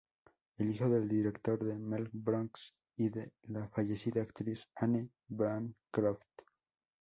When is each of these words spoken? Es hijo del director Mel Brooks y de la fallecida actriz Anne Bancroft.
Es 0.57 0.67
hijo 0.67 0.89
del 0.89 1.07
director 1.07 1.61
Mel 1.63 2.09
Brooks 2.11 2.73
y 2.97 3.11
de 3.11 3.31
la 3.43 3.67
fallecida 3.67 4.23
actriz 4.23 4.67
Anne 4.77 5.11
Bancroft. 5.27 6.25